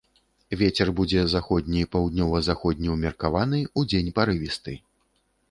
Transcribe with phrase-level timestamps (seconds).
[0.59, 4.73] Вецер будзе заходні, паўднёва-заходні, умеркаваны, удзень парывісты.